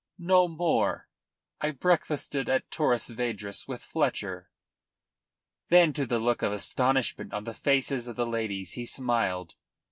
No 0.17 0.47
more. 0.47 1.07
I 1.59 1.69
breakfasted 1.69 2.49
at 2.49 2.71
Torres 2.71 3.07
Vedras 3.07 3.67
with 3.67 3.83
Fletcher." 3.83 4.49
Then 5.69 5.93
to 5.93 6.07
the 6.07 6.17
look 6.17 6.41
of 6.41 6.51
astonishment 6.51 7.33
on 7.33 7.43
the 7.43 7.53
faces 7.53 8.07
of 8.07 8.15
the 8.15 8.25
ladies 8.25 8.71
he 8.71 8.87
smiled. 8.87 9.53